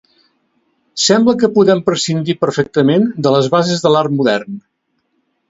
[1.07, 4.59] Sembla que podem prescindir perfectament de les bases de l'art modern.